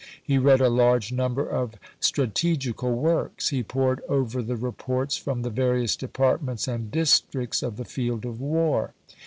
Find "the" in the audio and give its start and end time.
4.41-4.55, 5.43-5.51, 7.77-7.85